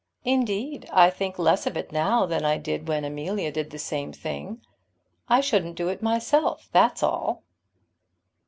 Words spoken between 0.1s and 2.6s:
Indeed I think less of it now than I